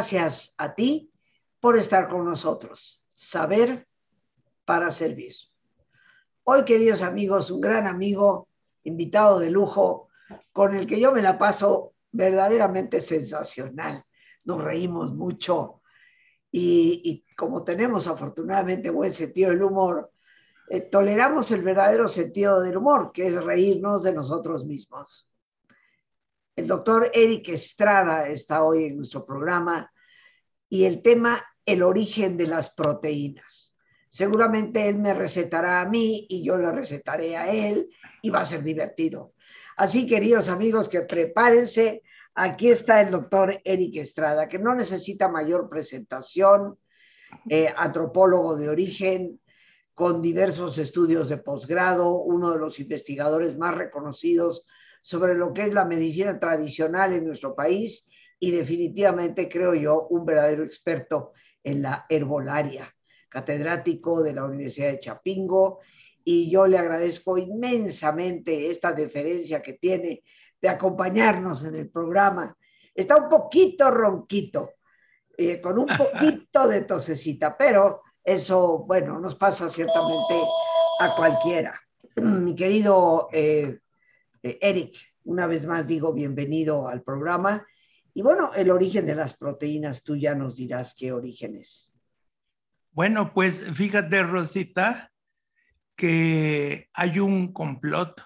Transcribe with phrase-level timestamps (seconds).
[0.00, 1.12] Gracias a ti
[1.60, 3.04] por estar con nosotros.
[3.12, 3.86] Saber
[4.64, 5.34] para servir.
[6.44, 8.48] Hoy, queridos amigos, un gran amigo,
[8.84, 10.08] invitado de lujo,
[10.54, 14.02] con el que yo me la paso verdaderamente sensacional.
[14.44, 15.82] Nos reímos mucho
[16.50, 20.10] y, como tenemos afortunadamente buen sentido del humor,
[20.70, 25.28] eh, toleramos el verdadero sentido del humor, que es reírnos de nosotros mismos.
[26.56, 29.90] El doctor Eric Estrada está hoy en nuestro programa
[30.70, 33.74] y el tema, el origen de las proteínas.
[34.08, 37.90] Seguramente él me recetará a mí y yo le recetaré a él
[38.22, 39.34] y va a ser divertido.
[39.76, 42.02] Así, queridos amigos, que prepárense.
[42.34, 46.78] Aquí está el doctor Eric Estrada, que no necesita mayor presentación,
[47.48, 49.40] eh, antropólogo de origen,
[49.94, 54.64] con diversos estudios de posgrado, uno de los investigadores más reconocidos
[55.02, 58.06] sobre lo que es la medicina tradicional en nuestro país
[58.40, 62.92] y definitivamente, creo yo, un verdadero experto en la herbolaria,
[63.28, 65.80] catedrático de la Universidad de Chapingo.
[66.24, 70.22] Y yo le agradezco inmensamente esta deferencia que tiene
[70.60, 72.56] de acompañarnos en el programa.
[72.94, 74.70] Está un poquito ronquito,
[75.36, 80.34] eh, con un poquito de tosecita, pero eso, bueno, nos pasa ciertamente
[81.00, 81.78] a cualquiera.
[82.16, 83.80] Mi querido eh,
[84.42, 87.66] eh, Eric, una vez más digo bienvenido al programa.
[88.20, 91.90] Y bueno, el origen de las proteínas, tú ya nos dirás qué origen es.
[92.90, 95.10] Bueno, pues fíjate, Rosita,
[95.96, 98.22] que hay un complot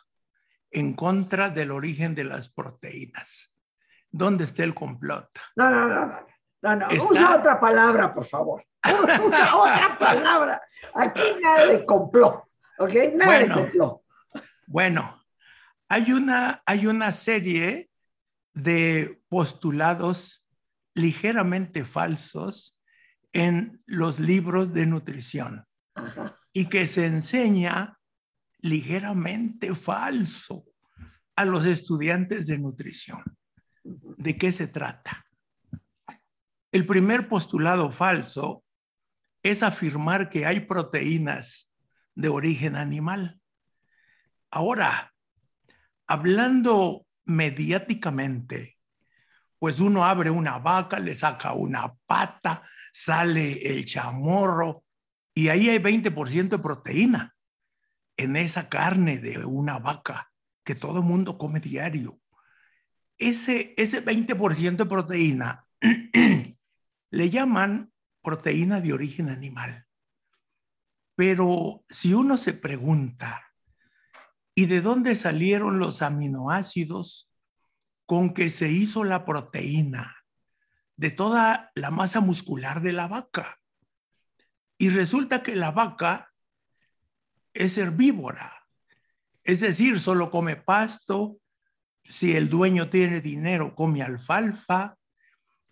[0.73, 3.55] en contra del origen de las proteínas.
[4.11, 5.29] ¿Dónde está el complot?
[5.55, 6.27] No, no, no, no.
[6.63, 6.89] no, no.
[7.09, 8.67] Usa otra palabra, por favor.
[8.85, 10.61] Usa otra palabra.
[10.93, 12.43] Aquí nada de complot,
[12.81, 12.95] ¿ok?
[13.15, 14.03] Nada de complot.
[14.67, 15.25] Bueno,
[15.89, 17.93] hay una, hay una serie
[18.55, 20.47] de postulados
[20.95, 22.79] ligeramente falsos
[23.33, 25.67] en los libros de nutrición
[26.53, 27.99] y que se enseña
[28.61, 30.65] ligeramente falso
[31.37, 33.23] a los estudiantes de nutrición.
[33.83, 35.27] ¿De qué se trata?
[36.71, 38.65] El primer postulado falso
[39.43, 41.71] es afirmar que hay proteínas
[42.15, 43.41] de origen animal.
[44.51, 45.13] Ahora,
[46.07, 48.79] hablando mediáticamente,
[49.59, 52.63] pues uno abre una vaca, le saca una pata,
[52.93, 54.85] sale el chamorro
[55.35, 57.35] y ahí hay 20% de proteína
[58.17, 60.31] en esa carne de una vaca
[60.65, 62.21] que todo el mundo come diario.
[63.19, 65.67] Ese, ese 20% de proteína
[67.11, 67.93] le llaman
[68.23, 69.87] proteína de origen animal.
[71.17, 73.54] Pero si uno se pregunta,
[74.55, 77.31] ¿Y de dónde salieron los aminoácidos
[78.07, 80.17] con que se hizo la proteína?
[80.97, 83.59] De toda la masa muscular de la vaca.
[84.79, 86.33] Y resulta que la vaca
[87.53, 88.65] es herbívora,
[89.45, 91.39] es decir, solo come pasto,
[92.03, 94.97] si el dueño tiene dinero, come alfalfa,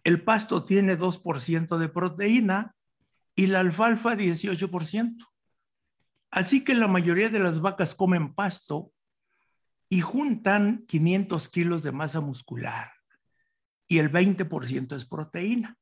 [0.04, 2.74] el pasto tiene 2% de proteína
[3.34, 5.31] y la alfalfa 18%.
[6.32, 8.90] Así que la mayoría de las vacas comen pasto
[9.90, 12.90] y juntan 500 kilos de masa muscular
[13.86, 15.76] y el 20% es proteína.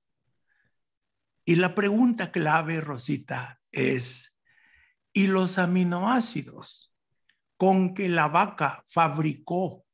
[1.44, 4.37] Y la pregunta clave, Rosita, es,
[5.12, 6.93] ¿y los aminoácidos
[7.56, 9.87] con que la vaca fabricó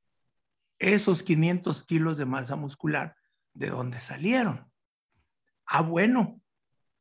[0.79, 3.15] esos 500 kilos de masa muscular,
[3.53, 4.73] de dónde salieron?
[5.67, 6.41] Ah, bueno,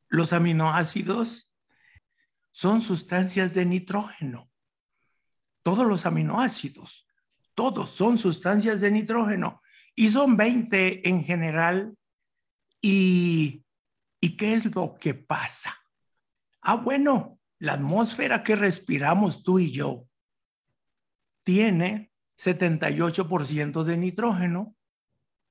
[0.08, 1.45] los aminoácidos
[2.56, 4.50] son sustancias de nitrógeno.
[5.62, 7.06] Todos los aminoácidos,
[7.54, 9.60] todos son sustancias de nitrógeno
[9.94, 11.94] y son 20 en general.
[12.80, 13.62] ¿Y,
[14.22, 15.76] ¿Y qué es lo que pasa?
[16.62, 20.08] Ah, bueno, la atmósfera que respiramos tú y yo
[21.44, 24.74] tiene 78% de nitrógeno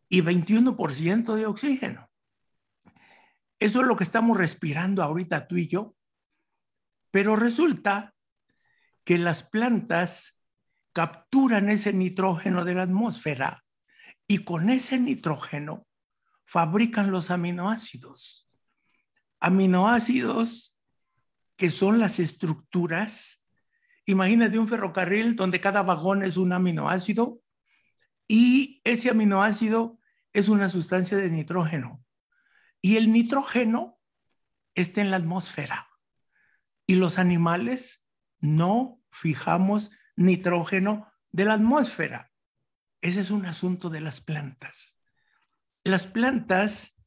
[0.09, 2.09] y 21% de oxígeno.
[3.59, 5.95] Eso es lo que estamos respirando ahorita tú y yo.
[7.15, 8.13] Pero resulta
[9.06, 10.38] que las plantas
[10.91, 13.63] capturan ese nitrógeno de la atmósfera
[14.27, 15.88] y con ese nitrógeno
[16.44, 18.51] fabrican los aminoácidos.
[19.39, 20.77] Aminoácidos
[21.56, 23.41] que son las estructuras.
[24.06, 27.39] Imagínate un ferrocarril donde cada vagón es un aminoácido
[28.27, 29.97] y ese aminoácido
[30.33, 32.03] es una sustancia de nitrógeno.
[32.81, 34.01] Y el nitrógeno
[34.73, 35.88] está en la atmósfera.
[36.87, 38.03] Y los animales
[38.39, 42.31] no fijamos nitrógeno de la atmósfera.
[43.01, 44.99] Ese es un asunto de las plantas.
[45.83, 46.97] Las plantas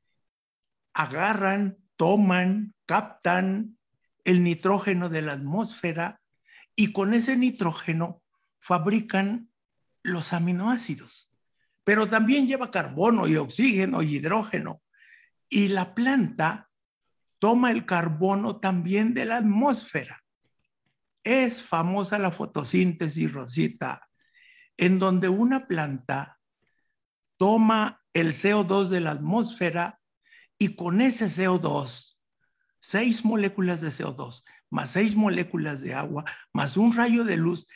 [0.92, 3.78] agarran, toman, captan
[4.24, 6.20] el nitrógeno de la atmósfera
[6.76, 8.22] y con ese nitrógeno
[8.60, 9.50] fabrican
[10.02, 11.30] los aminoácidos.
[11.84, 14.82] Pero también lleva carbono y oxígeno y hidrógeno.
[15.48, 16.67] Y la planta
[17.38, 20.22] toma el carbono también de la atmósfera.
[21.24, 24.08] Es famosa la fotosíntesis, Rosita,
[24.76, 26.38] en donde una planta
[27.36, 30.00] toma el CO2 de la atmósfera
[30.58, 32.18] y con ese CO2,
[32.80, 37.66] seis moléculas de CO2 más seis moléculas de agua más un rayo de luz,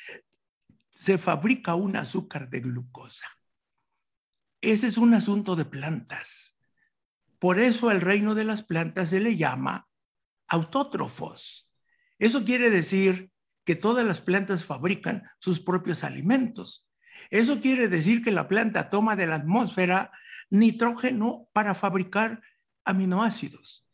[0.94, 3.26] se fabrica un azúcar de glucosa.
[4.60, 6.51] Ese es un asunto de plantas.
[7.42, 9.88] Por eso al reino de las plantas se le llama
[10.46, 11.68] autótrofos.
[12.20, 13.32] Eso quiere decir
[13.64, 16.86] que todas las plantas fabrican sus propios alimentos.
[17.30, 20.12] Eso quiere decir que la planta toma de la atmósfera
[20.50, 22.40] nitrógeno para fabricar
[22.84, 23.88] aminoácidos.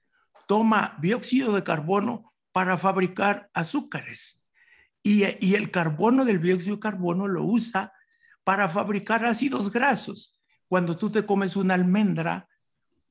[0.46, 4.42] Toma dióxido de carbono para fabricar azúcares.
[5.02, 7.94] Y, y, el carbono del dióxido de carbono lo usa
[8.44, 10.38] para fabricar ácidos grasos.
[10.68, 12.46] Cuando tú te comes una almendra,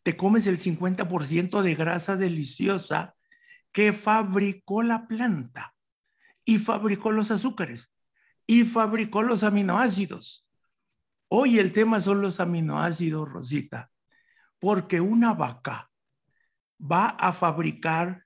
[0.07, 3.13] te comes el 50% de grasa deliciosa
[3.73, 5.75] que fabricó la planta
[6.45, 7.93] y fabricó los azúcares
[8.45, 10.47] y fabricó los aminoácidos.
[11.27, 13.91] Hoy el tema son los aminoácidos, Rosita,
[14.59, 15.91] porque una vaca
[16.79, 18.23] va a fabricar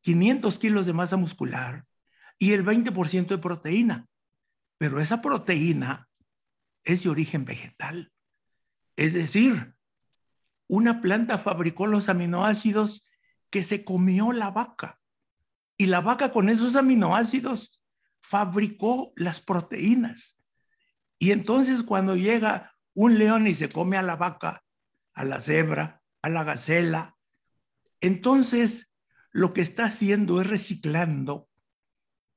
[0.00, 1.86] 500 kilos de masa muscular
[2.36, 4.08] y el 20% de proteína,
[4.76, 6.08] pero esa proteína
[6.82, 8.12] es de origen vegetal.
[8.96, 9.76] Es decir,
[10.72, 13.06] una planta fabricó los aminoácidos
[13.50, 15.02] que se comió la vaca.
[15.76, 17.82] Y la vaca con esos aminoácidos
[18.22, 20.42] fabricó las proteínas.
[21.18, 24.64] Y entonces cuando llega un león y se come a la vaca,
[25.12, 27.18] a la cebra, a la gacela,
[28.00, 28.90] entonces
[29.30, 31.50] lo que está haciendo es reciclando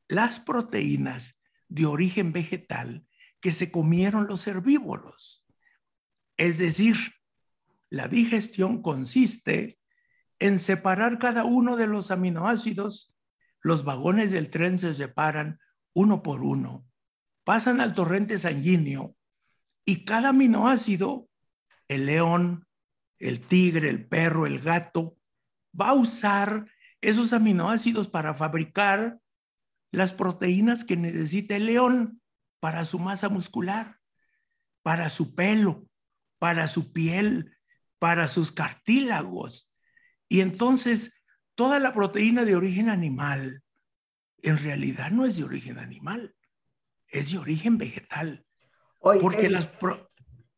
[0.10, 1.40] las proteínas
[1.70, 3.08] de origen vegetal
[3.40, 5.46] que se comieron los herbívoros.
[6.36, 6.98] Es decir,
[7.90, 9.80] la digestión consiste
[10.40, 13.14] en separar cada uno de los aminoácidos.
[13.62, 15.60] Los vagones del tren se separan
[15.94, 16.86] uno por uno,
[17.44, 19.16] pasan al torrente sanguíneo
[19.86, 21.30] y cada aminoácido,
[21.88, 22.68] el león,
[23.20, 25.18] el tigre, el perro, el gato,
[25.80, 26.68] va a usar
[27.02, 29.20] esos aminoácidos para fabricar
[29.92, 32.22] las proteínas que necesita el león
[32.60, 34.00] para su masa muscular,
[34.82, 35.88] para su pelo,
[36.40, 37.55] para su piel,
[38.00, 39.72] para sus cartílagos.
[40.28, 41.14] Y entonces
[41.56, 43.64] toda la proteína de origen animal
[44.42, 46.36] en realidad no es de origen animal,
[47.08, 48.46] es de origen vegetal.
[49.00, 49.70] porque las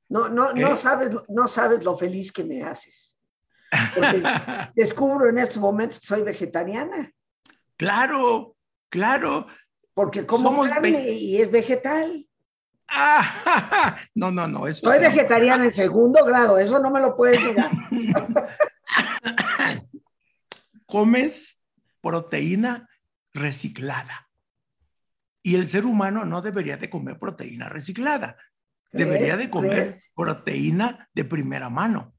[0.10, 0.78] no, no, no, ¿Eh?
[0.78, 3.18] sabes, no sabes lo feliz que me haces.
[3.96, 4.22] Porque
[4.76, 7.12] descubro en este momento que soy vegetariana.
[7.76, 8.56] Claro,
[8.90, 9.48] claro.
[9.94, 12.27] Porque como carne y es vegetal.
[14.16, 14.74] no, no, no.
[14.74, 17.72] Soy vegetariana en segundo grado, eso no me lo puedes negar.
[20.88, 21.62] comes
[22.02, 22.90] proteína
[23.34, 24.30] reciclada.
[25.44, 28.36] Y el ser humano no debería de comer proteína reciclada,
[28.92, 32.16] debería de comer proteína de primera mano.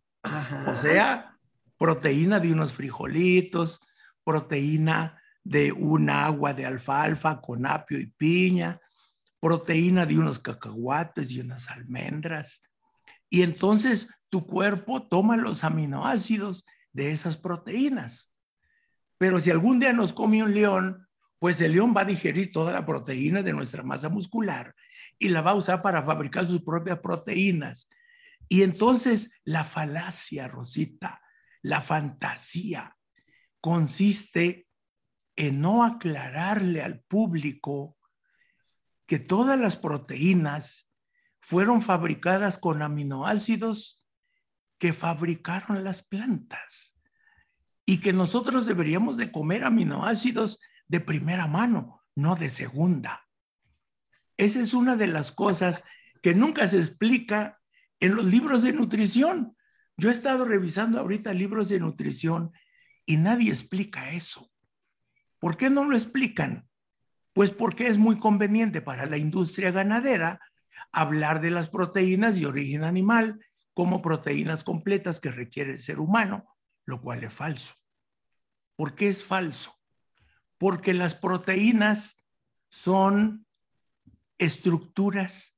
[0.66, 1.36] O sea,
[1.76, 3.80] proteína de unos frijolitos,
[4.24, 8.80] proteína de un agua de alfalfa con apio y piña,
[9.40, 12.62] proteína de unos cacahuates y unas almendras.
[13.30, 18.32] Y entonces tu cuerpo toma los aminoácidos de esas proteínas.
[19.18, 22.72] Pero si algún día nos come un león, pues el león va a digerir toda
[22.72, 24.74] la proteína de nuestra masa muscular
[25.18, 27.88] y la va a usar para fabricar sus propias proteínas.
[28.48, 31.20] Y entonces la falacia, Rosita,
[31.62, 32.96] la fantasía,
[33.60, 34.66] consiste
[35.36, 37.97] en no aclararle al público
[39.08, 40.90] que todas las proteínas
[41.40, 44.04] fueron fabricadas con aminoácidos
[44.76, 46.94] que fabricaron las plantas
[47.86, 53.26] y que nosotros deberíamos de comer aminoácidos de primera mano, no de segunda.
[54.36, 55.84] Esa es una de las cosas
[56.22, 57.58] que nunca se explica
[58.00, 59.56] en los libros de nutrición.
[59.96, 62.52] Yo he estado revisando ahorita libros de nutrición
[63.06, 64.52] y nadie explica eso.
[65.38, 66.67] ¿Por qué no lo explican?
[67.32, 70.40] Pues porque es muy conveniente para la industria ganadera
[70.92, 73.40] hablar de las proteínas de origen animal
[73.74, 77.74] como proteínas completas que requiere el ser humano, lo cual es falso.
[78.74, 79.78] ¿Por qué es falso?
[80.56, 82.16] Porque las proteínas
[82.70, 83.46] son
[84.38, 85.56] estructuras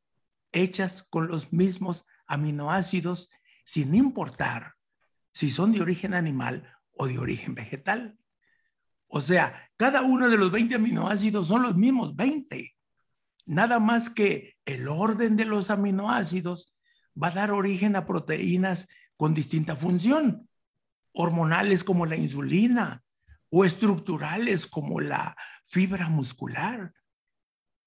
[0.53, 3.31] hechas con los mismos aminoácidos
[3.65, 4.75] sin importar
[5.33, 8.20] si son de origen animal o de origen vegetal.
[9.13, 12.77] O sea, cada uno de los 20 aminoácidos son los mismos 20.
[13.45, 16.73] Nada más que el orden de los aminoácidos
[17.21, 18.87] va a dar origen a proteínas
[19.17, 20.49] con distinta función,
[21.13, 23.03] hormonales como la insulina
[23.51, 26.93] o estructurales como la fibra muscular.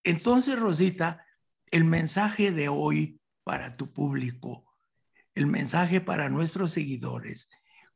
[0.03, 1.25] Entonces, Rosita,
[1.71, 4.65] el mensaje de hoy para tu público,
[5.35, 7.47] el mensaje para nuestros seguidores,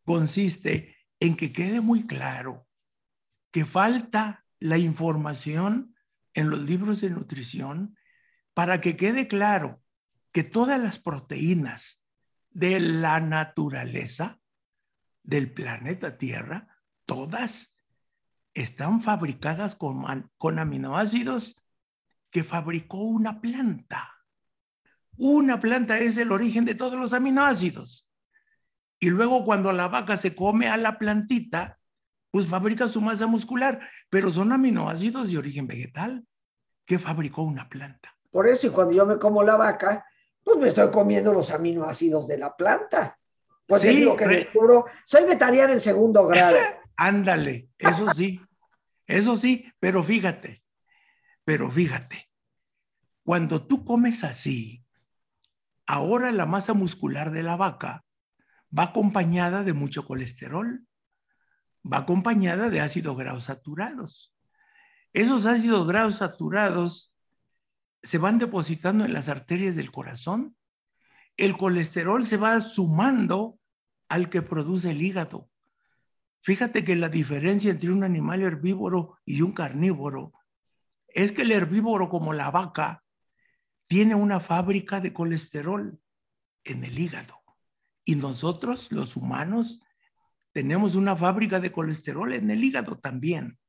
[0.06, 2.67] consiste en que quede muy claro
[3.52, 5.96] que falta la información
[6.34, 7.98] en los libros de nutrición
[8.54, 9.82] para que quede claro
[10.32, 12.02] que todas las proteínas
[12.50, 14.40] de la naturaleza
[15.24, 16.68] del planeta Tierra,
[17.06, 17.74] todas
[18.54, 21.56] están fabricadas con, con aminoácidos
[22.32, 24.12] que fabricó una planta.
[25.18, 28.10] Una planta es el origen de todos los aminoácidos.
[29.00, 31.77] Y luego cuando la vaca se come a la plantita,
[32.32, 33.80] pues fabrica su masa muscular,
[34.10, 36.26] pero son aminoácidos de origen vegetal
[36.86, 38.16] que fabricó una planta.
[38.32, 40.06] Por eso, y cuando yo me como la vaca,
[40.44, 43.18] pues me estoy comiendo los aminoácidos de la planta.
[43.66, 46.58] Pues sí, digo que descubro, soy vegetariana en segundo grado.
[46.96, 48.40] Ándale, eso sí,
[49.06, 50.64] eso sí, pero fíjate,
[51.44, 52.30] pero fíjate,
[53.24, 54.84] cuando tú comes así,
[55.86, 58.06] ahora la masa muscular de la vaca
[58.78, 60.86] va acompañada de mucho colesterol
[61.84, 64.34] va acompañada de ácidos grasos saturados.
[65.14, 67.14] Esos ácidos grasos saturados
[68.02, 70.56] se van depositando en las arterias del corazón.
[71.36, 73.60] El colesterol se va sumando
[74.10, 75.50] al que produce el hígado.
[76.42, 80.34] Fíjate que la diferencia entre un animal herbívoro y un carnívoro
[81.08, 83.04] es que el herbívoro, como la vaca,
[83.88, 86.00] tiene una fábrica de colesterol
[86.64, 87.42] en el hígado.
[88.06, 89.82] Y nosotros, los humanos,
[90.58, 93.60] tenemos una fábrica de colesterol en el hígado también.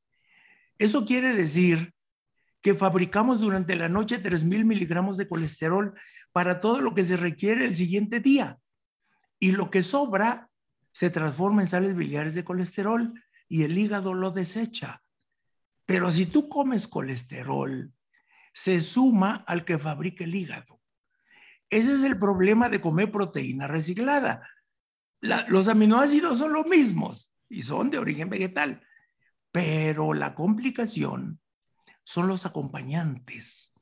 [0.79, 1.93] Eso quiere decir
[2.63, 5.93] que fabricamos durante la noche 3.000 miligramos de colesterol
[6.33, 8.57] para todo lo que se requiere el siguiente día.
[9.39, 10.49] Y lo que sobra
[10.91, 13.13] se transforma en sales biliares de colesterol
[13.51, 15.03] y el hígado lo desecha.
[15.85, 17.93] Pero si tú comes colesterol,
[18.55, 20.81] se suma al que fabrica el hígado.
[21.69, 24.49] Ese es el problema de comer proteína reciclada
[25.21, 28.83] los aminoácidos son los mismos y son de origen vegetal,
[29.51, 31.41] pero la complicación
[32.05, 33.73] son los acompañantes.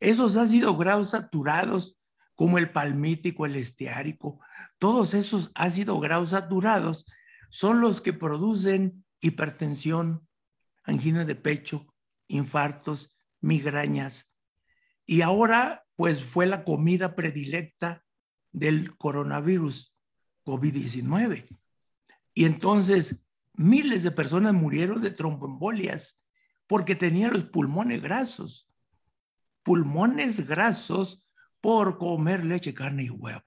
[0.00, 1.98] Esos ácidos grasos saturados,
[2.34, 4.40] como el palmítico, el esteárico,
[4.78, 7.06] todos esos ácidos grasos saturados
[7.50, 10.26] son los que producen hipertensión,
[10.82, 11.94] angina de pecho,
[12.26, 14.32] infartos, migrañas.
[15.06, 18.04] Y ahora, pues fue la comida predilecta
[18.50, 19.91] del coronavirus,
[20.44, 21.46] COVID-19.
[22.34, 23.16] Y entonces
[23.54, 26.22] miles de personas murieron de tromboembolias
[26.66, 28.68] porque tenían los pulmones grasos.
[29.62, 31.26] Pulmones grasos
[31.60, 33.44] por comer leche, carne y huevo.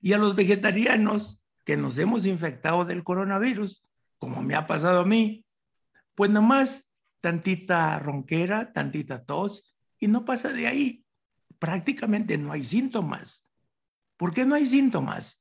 [0.00, 3.84] Y a los vegetarianos que nos hemos infectado del coronavirus,
[4.18, 5.44] como me ha pasado a mí,
[6.14, 6.84] pues nomás
[7.20, 11.04] tantita ronquera, tantita tos y no pasa de ahí.
[11.58, 13.46] Prácticamente no hay síntomas.
[14.16, 15.39] ¿Por qué no hay síntomas?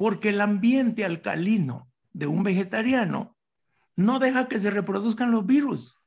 [0.00, 3.36] Porque el ambiente alcalino de un vegetariano
[3.96, 5.98] no deja que se reproduzcan los virus.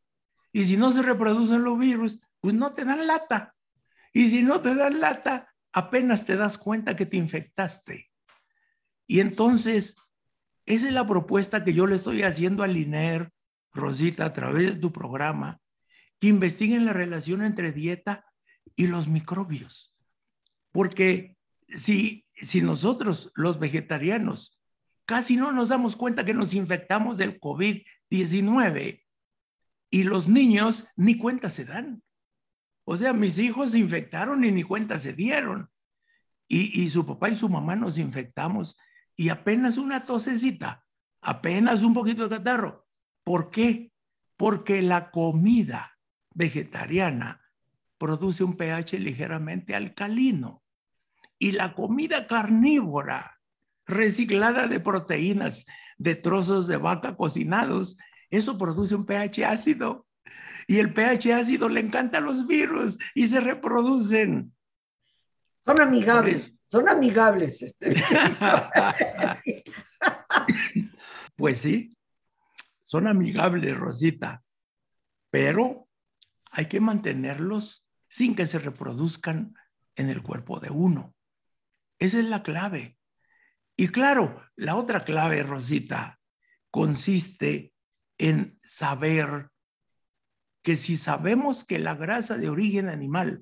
[0.52, 3.56] Y si no se reproducen los virus, pues no te dan lata.
[4.12, 8.10] Y si no te dan lata, apenas te das cuenta que te infectaste.
[9.06, 9.96] Y entonces,
[10.66, 13.32] esa es la propuesta que yo le estoy haciendo al INER,
[13.74, 15.62] Rosita, a través de tu programa,
[16.20, 18.26] que investiguen la relación entre dieta
[18.76, 19.96] y los microbios.
[20.72, 24.60] Porque si si nosotros, los vegetarianos,
[25.06, 29.04] casi no nos damos cuenta que nos infectamos del COVID-19
[29.90, 32.04] y los niños ni cuenta se dan.
[32.86, 35.70] O sea, mis hijos se infectaron y ni cuenta se dieron.
[36.48, 38.76] Y, y su papá y su mamá nos infectamos
[39.16, 40.86] y apenas una tosecita,
[41.22, 42.88] apenas un poquito de catarro.
[43.24, 43.92] ¿Por qué?
[44.36, 45.98] Porque la comida
[46.34, 47.42] vegetariana
[47.98, 50.63] produce un pH ligeramente alcalino
[51.40, 53.40] y la comida carnívora
[53.86, 55.66] reciclada de proteínas
[55.98, 57.98] de trozos de vaca cocinados,
[58.30, 60.08] eso produce un pH ácido.
[60.68, 64.54] Y el pH ácido le encanta a los virus y se reproducen.
[65.66, 67.62] Son amigables, son amigables.
[67.62, 67.96] Este.
[71.36, 71.96] pues sí,
[72.84, 74.44] son amigables, Rosita,
[75.30, 75.88] pero
[76.52, 79.56] hay que mantenerlos sin que se reproduzcan
[79.96, 81.13] en el cuerpo de uno.
[82.00, 82.98] Esa es la clave.
[83.76, 86.20] Y claro, la otra clave, Rosita,
[86.70, 87.74] consiste
[88.18, 89.50] en saber
[90.62, 93.42] que si sabemos que la grasa de origen animal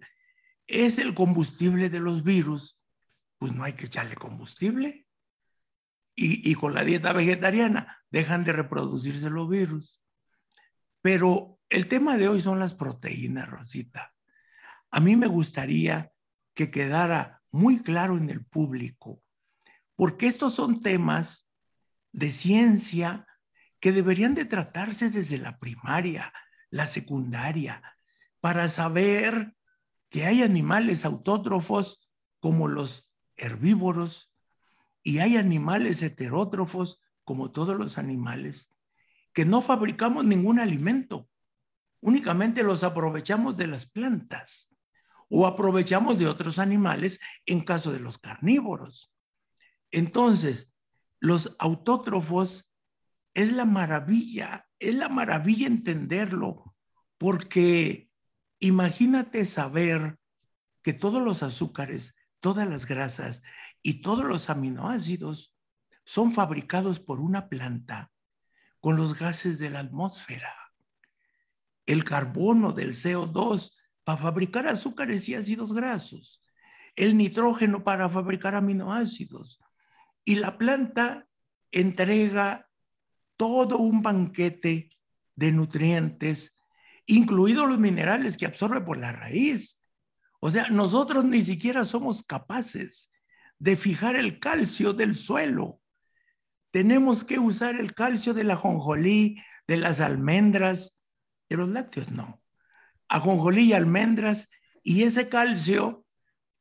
[0.68, 2.80] es el combustible de los virus,
[3.38, 5.08] pues no hay que echarle combustible.
[6.14, 10.04] Y, con la dieta vegetariana dejan de reproducirse los virus.
[11.02, 14.14] Pero el tema de hoy son las proteínas, Rosita.
[14.92, 16.12] A mí me gustaría
[16.54, 19.22] que quedara muy claro en el público,
[19.96, 21.50] porque estos son temas
[22.12, 23.28] de ciencia
[23.80, 26.34] que deberían de tratarse desde la primaria,
[26.70, 27.82] la secundaria,
[28.40, 29.56] para saber
[30.10, 34.32] que hay animales autótrofos como los herbívoros
[35.04, 38.70] y hay animales heterótrofos como todos los animales
[39.34, 41.30] que no fabricamos ningún alimento,
[42.02, 44.71] únicamente los aprovechamos de las plantas
[45.34, 49.14] o aprovechamos de otros animales en caso de los carnívoros.
[49.90, 50.74] Entonces,
[51.22, 52.70] los autótrofos
[53.34, 56.76] es la maravilla, es la maravilla entenderlo,
[57.18, 58.10] porque
[58.60, 60.20] imagínate saber
[60.84, 63.42] que todos los azúcares, todas las grasas
[63.82, 65.56] y todos los aminoácidos
[66.04, 68.12] son fabricados por una planta
[68.82, 70.54] con los gases de la atmósfera.
[71.86, 76.42] El carbono del CO2 para fabricar azúcares y ácidos grasos.
[76.96, 79.60] El nitrógeno para fabricar aminoácidos.
[80.26, 81.28] Y la planta
[81.72, 82.70] entrega
[83.38, 84.90] todo un banquete
[85.36, 86.56] de nutrientes,
[87.06, 89.80] incluidos los minerales que absorbe por la raíz.
[90.40, 93.12] O sea, nosotros ni siquiera somos capaces
[93.58, 95.80] de fijar el calcio del suelo.
[96.72, 100.98] Tenemos que usar el calcio de la jonjolí, de las almendras,
[101.50, 102.41] de los lácteos no.
[103.12, 104.48] Ajonjolí y almendras,
[104.84, 106.06] y ese calcio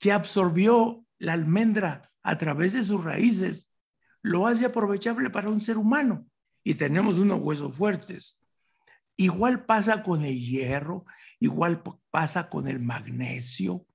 [0.01, 3.71] que absorbió la almendra a través de sus raíces,
[4.21, 6.27] lo hace aprovechable para un ser humano
[6.65, 8.37] y tenemos unos huesos fuertes.
[9.17, 11.05] Igual pasa con el hierro,
[11.39, 13.87] igual pasa con el magnesio,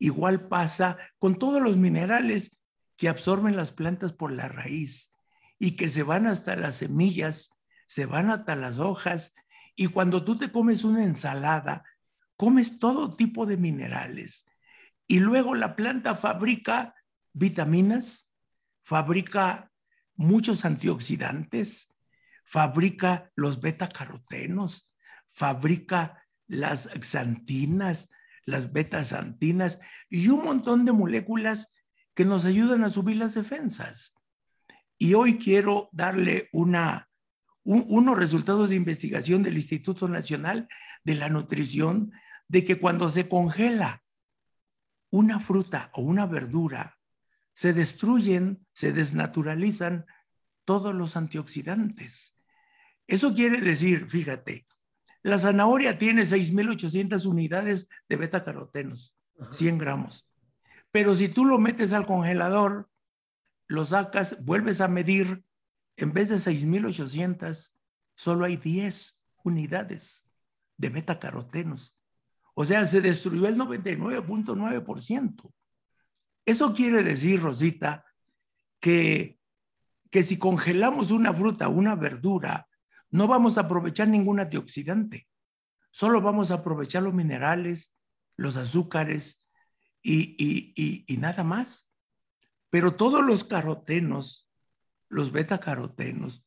[0.00, 2.58] igual pasa con todos los minerales
[2.96, 5.12] que absorben las plantas por la raíz
[5.60, 7.52] y que se van hasta las semillas,
[7.86, 9.32] se van hasta las hojas
[9.76, 11.84] y cuando tú te comes una ensalada,
[12.36, 14.46] comes todo tipo de minerales
[15.06, 16.94] y luego la planta fabrica
[17.32, 18.28] vitaminas,
[18.82, 19.70] fabrica
[20.16, 21.88] muchos antioxidantes,
[22.44, 24.88] fabrica los beta-carotenos,
[25.28, 28.08] fabrica las xantinas,
[28.44, 31.68] las beta-xantinas y un montón de moléculas
[32.14, 34.14] que nos ayudan a subir las defensas.
[34.98, 37.08] Y hoy quiero darle una,
[37.64, 40.68] unos resultados de investigación del Instituto Nacional
[41.02, 42.12] de la Nutrición
[42.46, 44.04] de que cuando se congela
[45.10, 46.98] una fruta o una verdura,
[47.52, 50.06] se destruyen, se desnaturalizan
[50.64, 52.36] todos los antioxidantes.
[53.06, 54.66] Eso quiere decir, fíjate,
[55.22, 59.14] la zanahoria tiene 6.800 unidades de beta-carotenos,
[59.50, 60.28] 100 gramos.
[60.90, 62.90] Pero si tú lo metes al congelador,
[63.66, 65.44] lo sacas, vuelves a medir,
[65.96, 67.72] en vez de 6.800,
[68.14, 70.26] solo hay 10 unidades
[70.76, 71.96] de beta-carotenos.
[72.54, 75.52] O sea, se destruyó el 99.9%.
[76.46, 78.04] Eso quiere decir, Rosita,
[78.80, 79.38] que,
[80.10, 82.68] que si congelamos una fruta, una verdura,
[83.10, 85.28] no vamos a aprovechar ningún antioxidante.
[85.90, 87.94] Solo vamos a aprovechar los minerales,
[88.36, 89.40] los azúcares
[90.02, 91.90] y, nada más.
[92.70, 94.43] Pero todos los carotenos,
[95.14, 96.44] los beta-carotenos,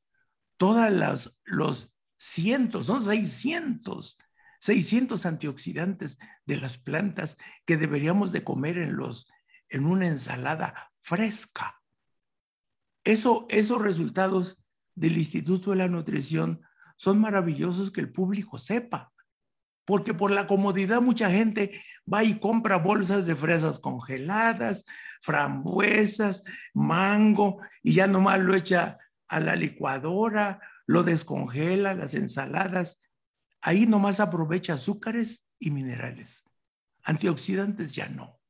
[0.57, 4.17] todas las, los cientos, son 600,
[4.59, 9.27] 600 antioxidantes de las plantas que deberíamos de comer en, los,
[9.69, 11.81] en una ensalada fresca.
[13.03, 14.61] Eso, esos resultados
[14.95, 16.61] del Instituto de la Nutrición
[16.97, 19.13] son maravillosos que el público sepa.
[19.87, 24.83] Porque por la comodidad mucha gente va y compra bolsas de fresas congeladas,
[25.21, 28.97] frambuesas, mango, y ya nomás lo echa
[29.29, 32.99] a la licuadora, lo descongela, las ensaladas.
[33.61, 36.43] Ahí nomás aprovecha azúcares y minerales.
[37.03, 38.41] Antioxidantes ya no.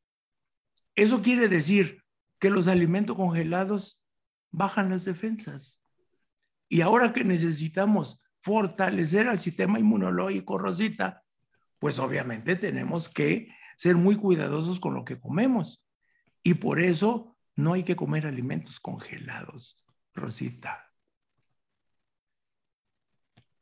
[0.95, 2.03] Eso quiere decir
[2.39, 4.01] que los alimentos congelados
[4.49, 5.83] bajan las defensas.
[6.67, 11.23] Y ahora que necesitamos fortalecer al sistema inmunológico, Rosita,
[11.79, 15.83] pues obviamente tenemos que ser muy cuidadosos con lo que comemos.
[16.43, 20.91] Y por eso no hay que comer alimentos congelados, Rosita.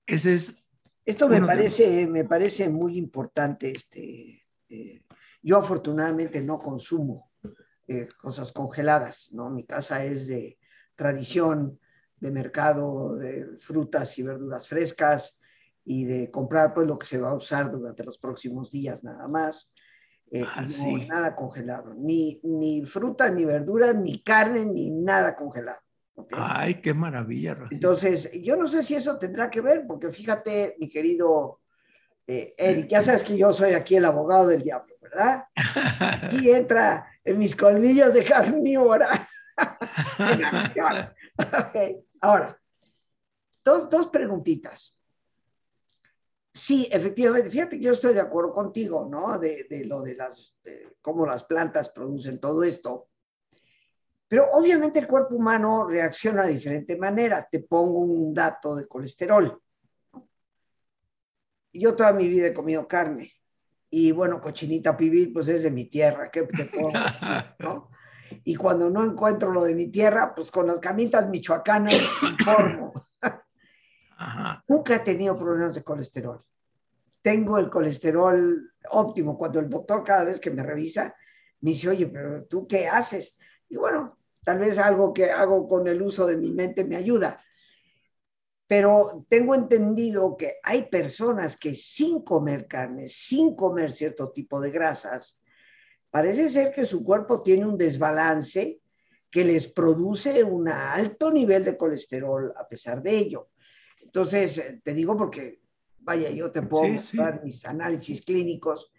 [0.05, 0.55] Ese es.
[1.05, 3.71] Esto me parece, me parece muy importante.
[3.71, 5.03] Este, eh,
[5.41, 7.31] yo afortunadamente no consumo
[7.87, 9.49] eh, cosas congeladas, ¿no?
[9.49, 10.57] Mi casa es de
[10.95, 11.79] tradición,
[12.17, 15.39] de mercado de frutas y verduras frescas
[15.85, 19.27] y de comprar pues lo que se va a usar durante los próximos días nada
[19.27, 19.71] más.
[20.31, 20.67] Eh, ah,
[21.07, 25.79] nada congelado, ni, ni fruta, ni verdura, ni carne, ni nada congelado.
[26.31, 27.55] Ay, qué maravilla.
[27.69, 31.59] Entonces, yo no sé si eso tendrá que ver, porque fíjate, mi querido
[32.27, 35.45] eh, Eric, ya sabes que yo soy aquí el abogado del diablo, ¿verdad?
[35.99, 39.29] Aquí entra en mis colmillos de carnívora.
[42.21, 42.59] Ahora,
[43.63, 44.94] dos, dos preguntitas.
[46.55, 49.37] Sí, efectivamente, fíjate que yo estoy de acuerdo contigo, ¿no?
[49.37, 53.09] De, de lo de las, de cómo las plantas producen todo esto.
[54.25, 57.45] Pero obviamente el cuerpo humano reacciona de diferente manera.
[57.51, 59.61] Te pongo un dato de colesterol.
[61.73, 63.29] Yo toda mi vida he comido carne.
[63.89, 66.31] Y bueno, cochinita pibil, pues es de mi tierra.
[66.31, 66.93] ¿Qué te pongo?
[67.59, 67.89] ¿no?
[68.45, 72.93] Y cuando no encuentro lo de mi tierra, pues con las camitas michoacanas me informo.
[74.67, 76.43] Nunca he tenido problemas de colesterol.
[77.21, 79.37] Tengo el colesterol óptimo.
[79.37, 81.15] Cuando el doctor cada vez que me revisa,
[81.61, 83.37] me dice, oye, pero tú qué haces?
[83.67, 87.41] Y bueno, tal vez algo que hago con el uso de mi mente me ayuda.
[88.67, 94.71] Pero tengo entendido que hay personas que sin comer carne, sin comer cierto tipo de
[94.71, 95.39] grasas,
[96.09, 98.79] parece ser que su cuerpo tiene un desbalance
[99.29, 103.49] que les produce un alto nivel de colesterol a pesar de ello.
[104.15, 105.59] Entonces, te digo porque,
[105.99, 108.89] vaya, yo te puedo mostrar mis análisis clínicos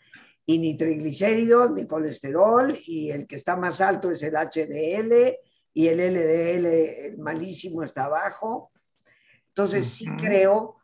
[0.45, 5.39] y ni triglicéridos, ni colesterol, y el que está más alto es el HDL,
[5.73, 8.71] y el LDL, el malísimo, está abajo.
[9.49, 10.77] Entonces, sí creo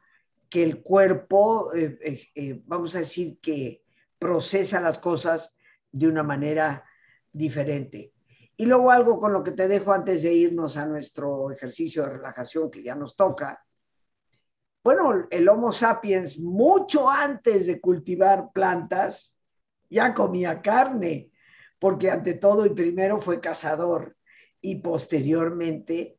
[0.48, 3.84] que el cuerpo, eh, eh, eh, vamos a decir que
[4.18, 5.54] procesa las cosas
[5.90, 6.86] de una manera
[7.30, 8.14] diferente.
[8.56, 12.14] Y luego algo con lo que te dejo antes de irnos a nuestro ejercicio de
[12.14, 13.62] relajación que ya nos toca.
[14.84, 19.36] Bueno, el Homo sapiens, mucho antes de cultivar plantas,
[19.88, 21.30] ya comía carne,
[21.78, 24.16] porque ante todo y primero fue cazador
[24.60, 26.18] y posteriormente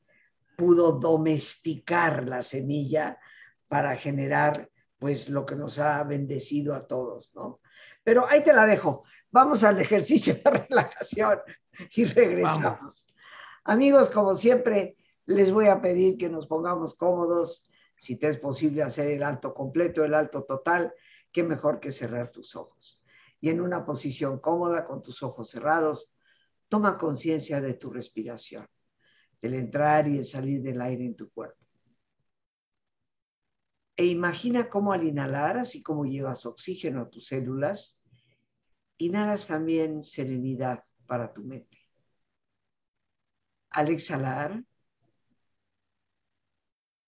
[0.56, 3.19] pudo domesticar la semilla
[3.67, 7.60] para generar pues lo que nos ha bendecido a todos, ¿no?
[8.04, 9.04] Pero ahí te la dejo.
[9.32, 11.39] Vamos al ejercicio de relajación
[11.95, 13.06] y regresamos.
[13.65, 14.95] Amigos, como siempre,
[15.26, 17.69] les voy a pedir que nos pongamos cómodos.
[17.95, 20.93] Si te es posible hacer el alto completo, el alto total,
[21.32, 23.03] qué mejor que cerrar tus ojos
[23.43, 26.10] y en una posición cómoda con tus ojos cerrados,
[26.69, 28.65] toma conciencia de tu respiración,
[29.41, 31.62] del entrar y el salir del aire en tu cuerpo.
[33.97, 37.99] E imagina cómo al inhalar, así como llevas oxígeno a tus células,
[38.97, 41.79] inhalas también serenidad para tu mente.
[43.71, 44.63] Al exhalar,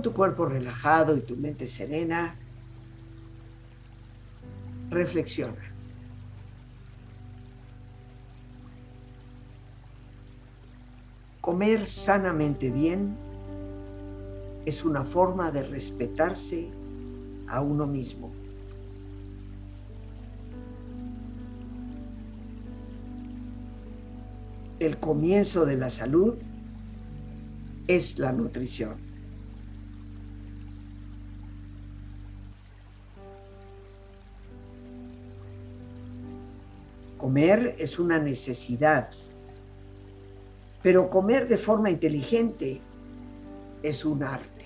[0.00, 2.34] Con tu cuerpo relajado y tu mente serena,
[4.88, 5.60] reflexiona.
[11.42, 13.14] Comer sanamente bien
[14.64, 16.70] es una forma de respetarse
[17.48, 18.32] a uno mismo.
[24.78, 26.38] El comienzo de la salud
[27.86, 29.09] es la nutrición.
[37.30, 39.08] Comer es una necesidad,
[40.82, 42.80] pero comer de forma inteligente
[43.84, 44.64] es un arte.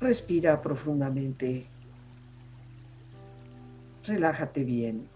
[0.00, 1.66] Respira profundamente.
[4.06, 5.15] Relájate bien.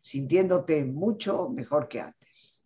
[0.00, 2.62] sintiéndote mucho mejor que antes.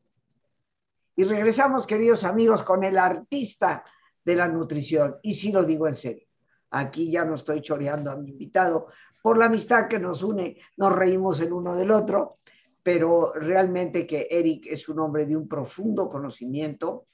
[1.17, 3.85] Y regresamos, queridos amigos, con el artista
[4.25, 5.17] de la nutrición.
[5.23, 6.27] Y sí lo digo en serio.
[6.71, 8.89] Aquí ya no estoy choreando a mi invitado
[9.23, 12.39] por la amistad que nos une, nos reímos el uno del otro,
[12.83, 17.07] pero realmente que Eric es un hombre de un profundo conocimiento.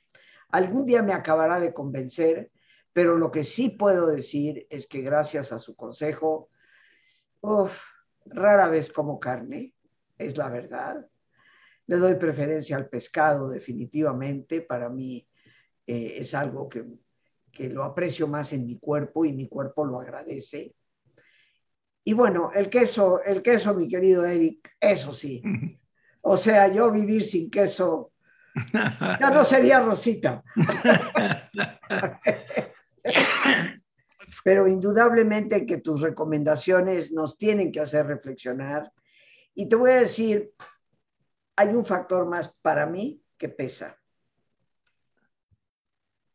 [0.50, 2.50] Algún día me acabará de convencer,
[2.92, 6.50] pero lo que sí puedo decir es que gracias a su consejo,
[8.26, 9.72] rara vez como carne,
[10.24, 11.06] es la verdad.
[11.86, 15.26] Le doy preferencia al pescado definitivamente, para mí
[15.86, 16.84] eh, es algo que
[17.52, 20.74] que lo aprecio más en mi cuerpo y mi cuerpo lo agradece.
[22.04, 25.42] Y bueno, el queso, el queso, mi querido Eric, eso sí.
[26.24, 28.12] O sea, yo vivir sin queso
[28.72, 30.40] ya no sería Rosita.
[34.44, 38.92] Pero indudablemente que tus recomendaciones nos tienen que hacer reflexionar.
[39.54, 40.54] Y te voy a decir,
[41.56, 43.98] hay un factor más para mí que pesa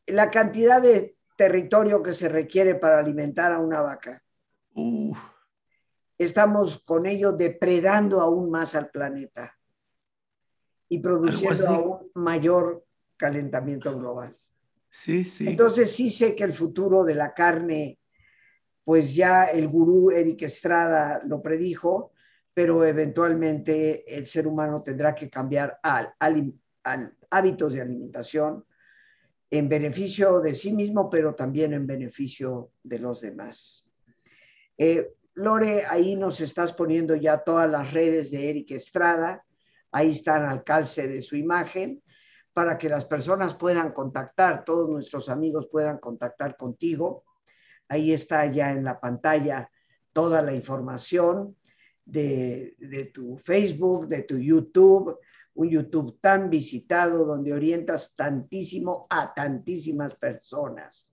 [0.07, 4.23] la cantidad de territorio que se requiere para alimentar a una vaca.
[6.17, 9.55] Estamos con ello depredando aún más al planeta
[10.89, 12.85] y produciendo aún mayor
[13.17, 14.35] calentamiento global.
[14.89, 15.49] Sí, sí.
[15.49, 17.99] Entonces sí sé que el futuro de la carne,
[18.83, 22.13] pues ya el gurú Eric Estrada lo predijo,
[22.57, 26.15] pero eventualmente el ser humano tendrá que cambiar al,
[27.29, 28.65] hábitos de alimentación
[29.51, 33.85] en beneficio de sí mismo, pero también en beneficio de los demás.
[34.75, 39.45] Eh, Lore, ahí nos estás poniendo ya todas las redes de Eric Estrada,
[39.91, 42.01] ahí están al calce de su imagen,
[42.53, 47.23] para que las personas puedan contactar, todos nuestros amigos puedan contactar contigo.
[47.87, 49.69] Ahí está ya en la pantalla
[50.11, 51.55] toda la información
[52.07, 55.17] de, de tu Facebook, de tu YouTube,
[55.53, 61.11] un YouTube tan visitado donde orientas tantísimo a tantísimas personas.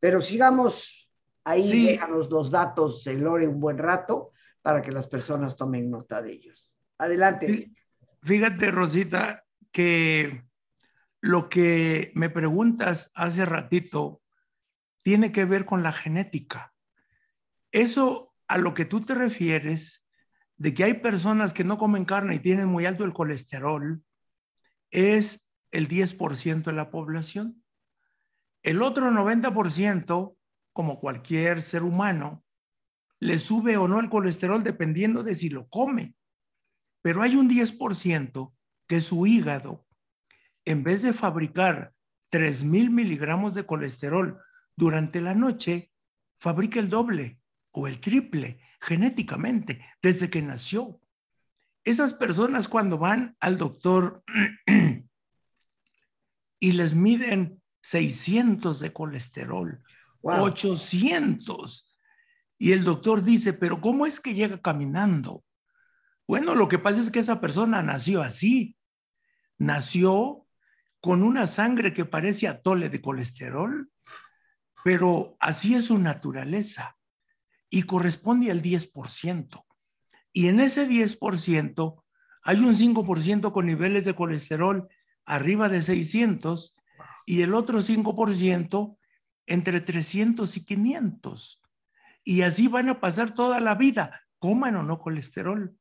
[0.00, 1.10] Pero sigamos
[1.44, 1.86] ahí, sí.
[1.86, 4.32] déjanos los datos, Lore, un buen rato
[4.62, 6.72] para que las personas tomen nota de ellos.
[6.98, 7.70] Adelante.
[8.22, 10.44] Fíjate, Rosita, que
[11.20, 14.22] lo que me preguntas hace ratito
[15.02, 16.72] tiene que ver con la genética.
[17.72, 20.03] Eso a lo que tú te refieres
[20.64, 24.02] de que hay personas que no comen carne y tienen muy alto el colesterol
[24.90, 27.62] es el 10% de la población.
[28.62, 30.38] El otro 90%,
[30.72, 32.46] como cualquier ser humano,
[33.20, 36.14] le sube o no el colesterol dependiendo de si lo come.
[37.02, 38.54] Pero hay un 10%
[38.86, 39.86] que su hígado,
[40.64, 41.92] en vez de fabricar
[42.32, 44.40] 3.000 miligramos de colesterol
[44.76, 45.92] durante la noche,
[46.38, 47.38] fabrica el doble
[47.70, 51.00] o el triple genéticamente desde que nació.
[51.84, 54.22] Esas personas cuando van al doctor
[56.60, 59.82] y les miden 600 de colesterol,
[60.20, 61.96] 800,
[62.58, 65.44] y el doctor dice, pero ¿cómo es que llega caminando?
[66.26, 68.78] Bueno, lo que pasa es que esa persona nació así,
[69.58, 70.46] nació
[71.00, 73.90] con una sangre que parece atole de colesterol,
[74.82, 76.96] pero así es su naturaleza
[77.74, 79.64] y corresponde al 10%.
[80.32, 82.04] Y en ese 10%
[82.44, 84.88] hay un 5% con niveles de colesterol
[85.24, 86.76] arriba de 600
[87.26, 88.96] y el otro 5%
[89.46, 91.62] entre 300 y 500.
[92.22, 95.76] Y así van a pasar toda la vida, coman o no colesterol,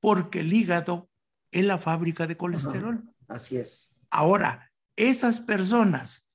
[0.00, 1.10] porque el hígado
[1.50, 3.04] es la fábrica de colesterol.
[3.28, 3.90] así es.
[4.08, 6.26] Ahora, esas personas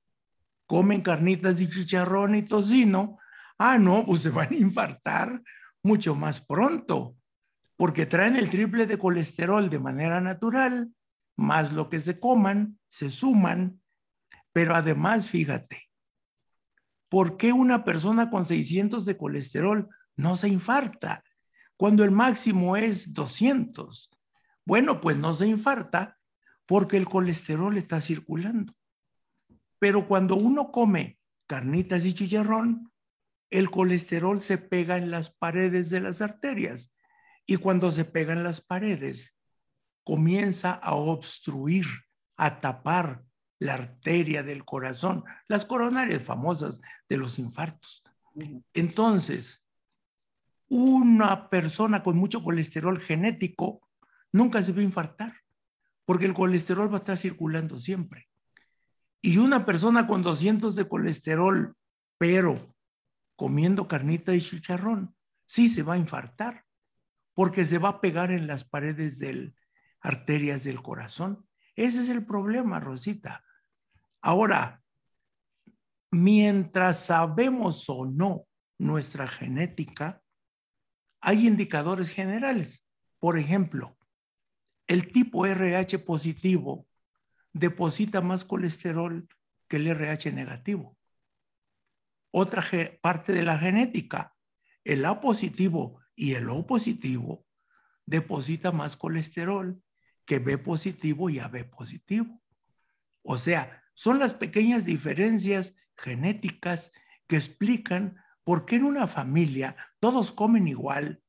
[0.66, 3.18] comen carnitas y chicharrón y tocino,
[3.62, 5.42] Ah, no, pues se van a infartar
[5.82, 7.18] mucho más pronto,
[7.76, 10.90] porque traen el triple de colesterol de manera natural,
[11.36, 13.82] más lo que se coman, se suman,
[14.54, 15.90] pero además, fíjate,
[17.10, 21.22] ¿por qué una persona con 600 de colesterol no se infarta
[21.76, 24.08] cuando el máximo es 200?
[24.64, 26.16] Bueno, pues no se infarta
[26.64, 28.74] porque el colesterol está circulando.
[29.78, 32.90] Pero cuando uno come carnitas y chicharrón,
[33.50, 36.92] el colesterol se pega en las paredes de las arterias
[37.46, 39.36] y cuando se pega en las paredes
[40.04, 41.86] comienza a obstruir,
[42.36, 43.24] a tapar
[43.58, 48.02] la arteria del corazón, las coronarias famosas de los infartos.
[48.72, 49.62] Entonces,
[50.68, 53.86] una persona con mucho colesterol genético
[54.32, 55.34] nunca se va a infartar,
[56.04, 58.28] porque el colesterol va a estar circulando siempre.
[59.20, 61.76] Y una persona con 200 de colesterol,
[62.16, 62.69] pero
[63.40, 65.16] comiendo carnita y chicharrón,
[65.46, 66.66] sí se va a infartar,
[67.32, 69.54] porque se va a pegar en las paredes de
[70.02, 71.48] arterias del corazón.
[71.74, 73.42] Ese es el problema, Rosita.
[74.20, 74.82] Ahora,
[76.10, 78.44] mientras sabemos o no
[78.76, 80.20] nuestra genética,
[81.22, 82.86] hay indicadores generales.
[83.18, 83.96] Por ejemplo,
[84.86, 86.86] el tipo RH positivo
[87.54, 89.26] deposita más colesterol
[89.66, 90.99] que el RH negativo.
[92.30, 92.64] Otra
[93.00, 94.34] parte de la genética,
[94.84, 97.46] el A positivo y el O positivo
[98.06, 99.82] deposita más colesterol
[100.24, 102.40] que B positivo y AB positivo.
[103.22, 106.92] O sea, son las pequeñas diferencias genéticas
[107.26, 111.22] que explican por qué en una familia todos comen igual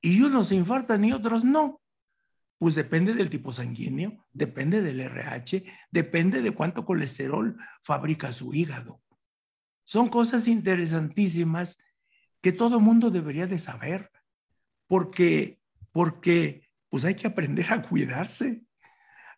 [0.00, 1.80] y unos se infartan y otros no.
[2.58, 9.02] Pues depende del tipo sanguíneo, depende del RH, depende de cuánto colesterol fabrica su hígado.
[9.84, 11.78] Son cosas interesantísimas
[12.40, 14.10] que todo mundo debería de saber,
[14.86, 15.60] porque,
[15.92, 18.62] porque pues hay que aprender a cuidarse.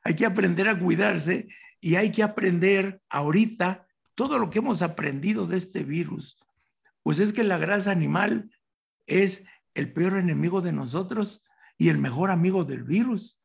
[0.03, 1.49] Hay que aprender a cuidarse
[1.81, 6.39] y hay que aprender ahorita todo lo que hemos aprendido de este virus.
[7.03, 8.51] Pues es que la grasa animal
[9.07, 11.43] es el peor enemigo de nosotros
[11.79, 13.41] y el mejor amigo del virus.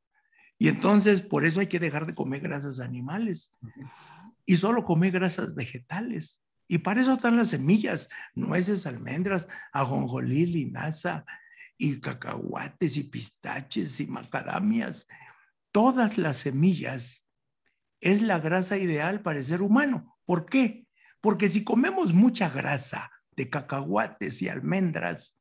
[0.57, 3.51] Y entonces por eso hay que dejar de comer grasas animales
[4.45, 6.41] y solo comer grasas vegetales.
[6.72, 11.26] Y para eso están las semillas, nueces, almendras, ajonjolí, linaza
[11.80, 15.07] y cacahuates y pistaches y macadamias.
[15.72, 17.26] Todas las semillas
[18.01, 20.15] es la grasa ideal para el ser humano.
[20.26, 20.86] ¿Por qué?
[21.22, 25.39] Porque si comemos mucha grasa de cacahuates y almendras,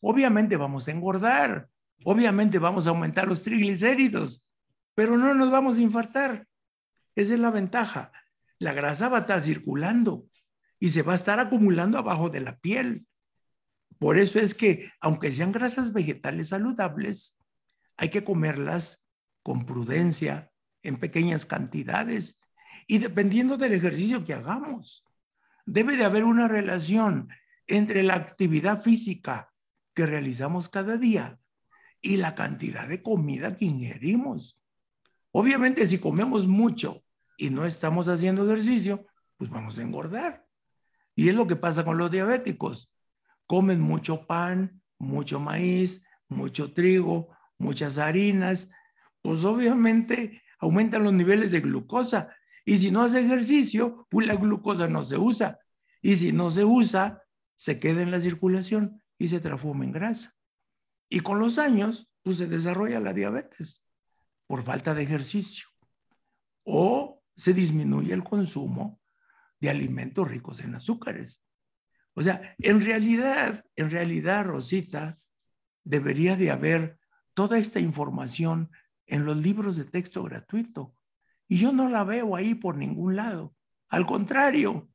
[0.00, 1.68] obviamente vamos a engordar,
[2.02, 4.44] obviamente vamos a aumentar los triglicéridos,
[4.96, 6.48] pero no nos vamos a infartar.
[7.14, 8.10] Esa es la ventaja.
[8.58, 10.26] La grasa va a estar circulando
[10.78, 13.06] y se va a estar acumulando abajo de la piel.
[13.98, 17.36] Por eso es que, aunque sean grasas vegetales saludables,
[17.96, 19.06] hay que comerlas
[19.42, 20.52] con prudencia,
[20.86, 22.38] en pequeñas cantidades
[22.86, 25.04] y dependiendo del ejercicio que hagamos.
[25.66, 27.28] Debe de haber una relación
[27.66, 29.52] entre la actividad física
[29.94, 31.40] que realizamos cada día
[32.00, 34.60] y la cantidad de comida que ingerimos.
[35.32, 37.02] Obviamente, si comemos mucho
[37.36, 39.06] y no estamos haciendo ejercicio,
[39.36, 40.45] pues vamos a engordar.
[41.16, 42.92] Y es lo que pasa con los diabéticos.
[43.46, 48.68] Comen mucho pan, mucho maíz, mucho trigo, muchas harinas.
[49.22, 52.36] Pues obviamente aumentan los niveles de glucosa.
[52.66, 55.58] Y si no hace ejercicio, pues la glucosa no se usa.
[56.02, 57.22] Y si no se usa,
[57.56, 60.34] se queda en la circulación y se transforma en grasa.
[61.08, 63.82] Y con los años, pues se desarrolla la diabetes
[64.46, 65.66] por falta de ejercicio.
[66.64, 69.00] O se disminuye el consumo
[69.60, 71.42] de alimentos ricos en azúcares.
[72.14, 75.18] O sea, en realidad, en realidad, Rosita,
[75.84, 76.98] debería de haber
[77.34, 78.70] toda esta información
[79.06, 80.94] en los libros de texto gratuito.
[81.48, 83.54] Y yo no la veo ahí por ningún lado.
[83.88, 84.88] Al contrario,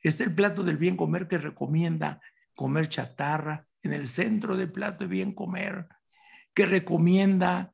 [0.00, 2.20] está el plato del bien comer que recomienda
[2.54, 5.88] comer chatarra en el centro del plato de bien comer,
[6.54, 7.72] que recomienda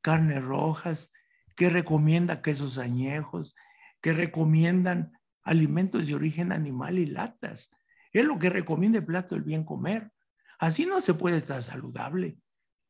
[0.00, 1.12] carnes rojas,
[1.56, 3.54] que recomienda quesos añejos,
[4.00, 5.15] que recomiendan
[5.46, 7.70] alimentos de origen animal y latas.
[8.12, 10.10] Es lo que recomienda el plato del bien comer.
[10.58, 12.38] Así no se puede estar saludable.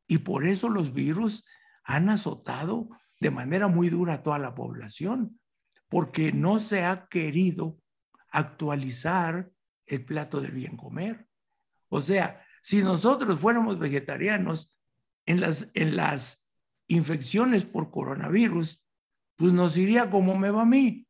[0.08, 1.44] Y por eso los virus
[1.84, 2.88] han azotado
[3.20, 5.40] de manera muy dura a toda la población,
[5.88, 7.78] porque no se ha querido
[8.30, 9.50] actualizar
[9.86, 11.26] el plato del bien comer.
[11.88, 14.76] O sea, si nosotros fuéramos vegetarianos,
[15.26, 16.46] en las, en las
[16.86, 18.82] infecciones por coronavirus,
[19.36, 21.05] pues nos iría como me va a mí.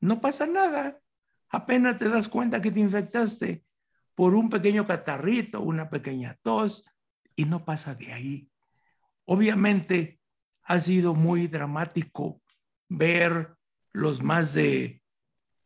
[0.00, 1.00] No pasa nada.
[1.48, 3.64] Apenas te das cuenta que te infectaste
[4.14, 6.84] por un pequeño catarrito, una pequeña tos,
[7.36, 8.50] y no pasa de ahí.
[9.24, 10.20] Obviamente
[10.62, 12.42] ha sido muy dramático
[12.88, 13.54] ver
[13.92, 15.02] los más de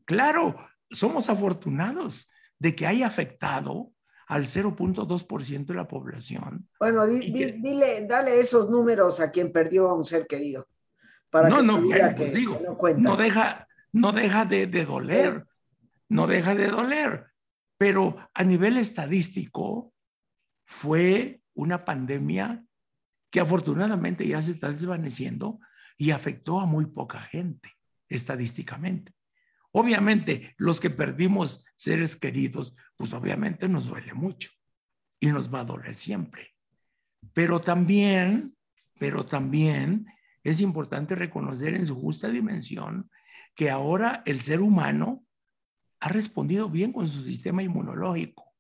[0.06, 0.56] Claro,
[0.90, 3.92] somos afortunados de que haya afectado
[4.26, 6.66] al 0.2% de la población.
[6.80, 10.66] Bueno, dile, dale esos números a quien perdió a un ser querido.
[11.28, 11.82] Para no, no,
[12.16, 12.58] pues digo,
[12.96, 15.44] no, deja, no deja de, de doler,
[16.08, 17.26] no deja de doler,
[17.76, 19.91] pero a nivel estadístico
[20.72, 22.64] fue una pandemia
[23.30, 25.60] que afortunadamente ya se está desvaneciendo
[25.98, 27.70] y afectó a muy poca gente
[28.08, 29.12] estadísticamente.
[29.70, 34.50] Obviamente, los que perdimos seres queridos, pues obviamente nos duele mucho
[35.20, 36.54] y nos va a doler siempre.
[37.32, 38.56] Pero también,
[38.98, 40.06] pero también
[40.42, 43.10] es importante reconocer en su justa dimensión
[43.54, 45.24] que ahora el ser humano
[46.00, 48.52] ha respondido bien con su sistema inmunológico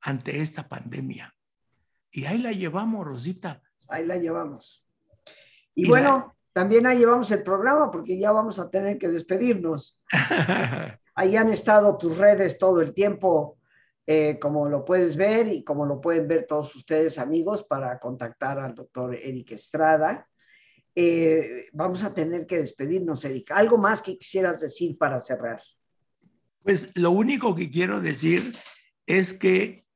[0.00, 1.34] ante esta pandemia.
[2.10, 3.62] Y ahí la llevamos, Rosita.
[3.88, 4.84] Ahí la llevamos.
[5.74, 10.00] Y, bueno, también ahí llevamos el programa porque ya vamos a tener que despedirnos.
[11.14, 13.58] ahí han estado tus redes todo el tiempo,
[14.06, 18.58] eh, como lo puedes ver y como lo pueden ver todos ustedes amigos para contactar
[18.58, 20.28] al doctor Eric Estrada.
[20.94, 23.52] Eh, vamos a tener que despedirnos, Eric.
[23.52, 25.62] ¿Algo más que quisieras decir para cerrar?
[26.62, 28.56] Pues lo único que quiero decir
[29.06, 29.86] es que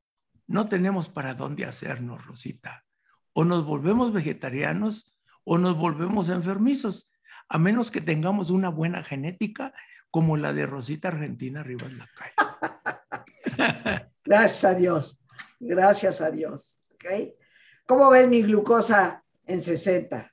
[0.47, 2.84] no tenemos para dónde hacernos, Rosita.
[3.32, 7.11] O nos volvemos vegetarianos o nos volvemos enfermizos,
[7.49, 9.72] a menos que tengamos una buena genética
[10.11, 14.09] como la de Rosita Argentina arriba en la calle.
[14.24, 15.18] Gracias a Dios,
[15.59, 16.78] gracias a Dios.
[16.95, 17.34] ¿okay?
[17.86, 20.32] ¿Cómo ves mi glucosa en 60?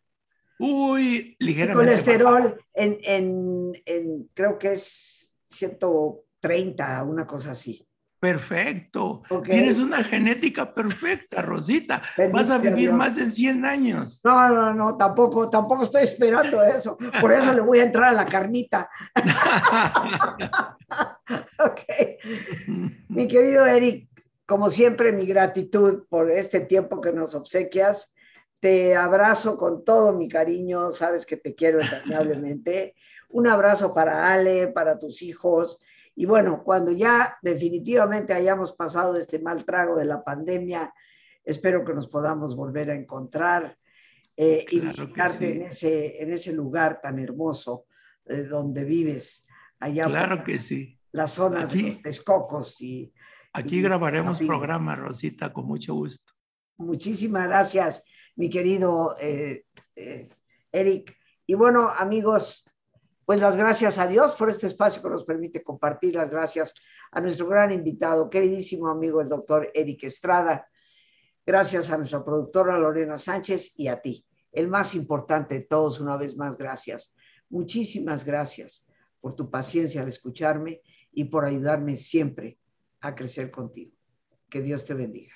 [0.60, 1.92] Uy, ligeramente.
[1.92, 7.89] colesterol en, en, en, creo que es 130, una cosa así.
[8.20, 9.22] Perfecto.
[9.46, 12.02] Tienes una genética perfecta, Rosita.
[12.34, 14.20] Vas a vivir más de 100 años.
[14.26, 16.98] No, no, no, tampoco, tampoco estoy esperando eso.
[17.22, 18.90] Por eso le voy a entrar a la carnita.
[21.60, 21.80] ok.
[23.08, 24.10] Mi querido Eric,
[24.46, 28.14] como siempre, mi gratitud por este tiempo que nos obsequias.
[28.60, 30.92] Te abrazo con todo mi cariño.
[30.92, 32.96] Sabes que te quiero entrañablemente.
[33.30, 35.80] Un abrazo para Ale, para tus hijos
[36.16, 40.94] y bueno, cuando ya definitivamente hayamos pasado este mal trago de la pandemia,
[41.44, 43.78] espero que nos podamos volver a encontrar
[44.36, 47.86] eh, y visitarte en, ese, en ese lugar tan hermoso
[48.26, 49.44] eh, donde vives,
[49.80, 50.98] allá claro que sí.
[51.12, 52.82] las zonas de los Texcocos.
[52.82, 53.14] Y,
[53.54, 56.34] aquí grabaremos programa, Rosita, con mucho gusto.
[56.78, 58.04] Muchísimas gracias,
[58.36, 59.66] mi querido eh,
[60.72, 61.18] Eric.
[61.46, 62.69] Y bueno, amigos,
[63.30, 66.74] pues las gracias a Dios por este espacio que nos permite compartir, las gracias
[67.12, 70.68] a nuestro gran invitado, queridísimo amigo el doctor Eric Estrada,
[71.46, 76.18] gracias a nuestra productora Lorena Sánchez y a ti, el más importante de todos, una
[76.18, 77.14] vez más, gracias.
[77.50, 78.88] Muchísimas gracias
[79.22, 82.58] por tu paciencia al escucharme y por ayudarme siempre
[83.00, 83.96] a crecer contigo.
[84.50, 85.36] Que Dios te bendiga.